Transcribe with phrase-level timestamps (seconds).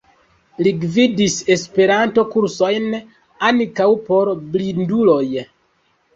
[0.67, 2.97] Li gvidis Esperanto-kursojn,
[3.51, 5.23] ankaŭ por blinduloj.